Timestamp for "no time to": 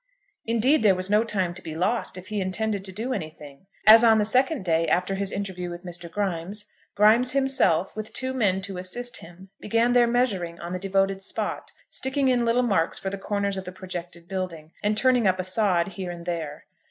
1.11-1.61